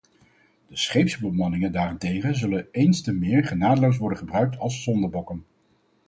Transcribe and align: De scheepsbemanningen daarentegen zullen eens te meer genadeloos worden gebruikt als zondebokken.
De 0.67 0.77
scheepsbemanningen 0.77 1.71
daarentegen 1.71 2.35
zullen 2.35 2.67
eens 2.71 3.01
te 3.01 3.11
meer 3.13 3.45
genadeloos 3.45 3.97
worden 3.97 4.17
gebruikt 4.17 4.57
als 4.59 4.83
zondebokken. 4.83 5.45